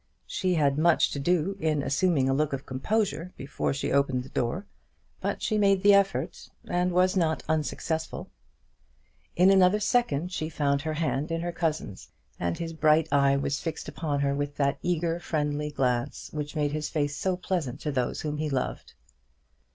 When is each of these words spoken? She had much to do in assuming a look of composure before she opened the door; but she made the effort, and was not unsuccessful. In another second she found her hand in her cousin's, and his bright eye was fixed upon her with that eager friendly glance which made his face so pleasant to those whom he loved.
She 0.25 0.55
had 0.55 0.79
much 0.79 1.11
to 1.11 1.19
do 1.19 1.55
in 1.59 1.83
assuming 1.83 2.27
a 2.27 2.33
look 2.33 2.53
of 2.53 2.65
composure 2.65 3.33
before 3.37 3.71
she 3.71 3.91
opened 3.91 4.23
the 4.23 4.29
door; 4.29 4.65
but 5.19 5.43
she 5.43 5.59
made 5.59 5.83
the 5.83 5.93
effort, 5.93 6.49
and 6.67 6.91
was 6.91 7.15
not 7.15 7.43
unsuccessful. 7.47 8.31
In 9.35 9.51
another 9.51 9.79
second 9.79 10.31
she 10.31 10.49
found 10.49 10.81
her 10.81 10.95
hand 10.95 11.29
in 11.31 11.41
her 11.41 11.51
cousin's, 11.51 12.09
and 12.39 12.57
his 12.57 12.73
bright 12.73 13.09
eye 13.13 13.37
was 13.37 13.59
fixed 13.59 13.87
upon 13.87 14.21
her 14.21 14.33
with 14.33 14.55
that 14.55 14.79
eager 14.81 15.19
friendly 15.19 15.69
glance 15.69 16.31
which 16.33 16.55
made 16.55 16.71
his 16.71 16.89
face 16.89 17.15
so 17.15 17.37
pleasant 17.37 17.79
to 17.81 17.91
those 17.91 18.21
whom 18.21 18.37
he 18.37 18.49
loved. 18.49 18.95